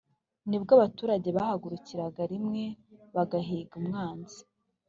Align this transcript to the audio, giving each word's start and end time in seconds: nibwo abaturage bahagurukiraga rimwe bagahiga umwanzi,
nibwo 0.49 0.71
abaturage 0.77 1.29
bahagurukiraga 1.37 2.21
rimwe 2.33 2.63
bagahiga 3.15 3.73
umwanzi, 3.81 4.39